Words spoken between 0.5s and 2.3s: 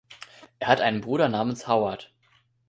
Er hat einen Bruder namens Howard.